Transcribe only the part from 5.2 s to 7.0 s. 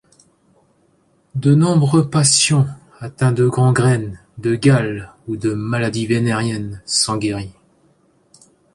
ou de maladies vénériennes,